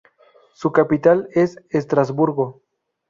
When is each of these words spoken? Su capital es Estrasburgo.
Su 0.53 0.71
capital 0.71 1.29
es 1.31 1.57
Estrasburgo. 1.69 2.63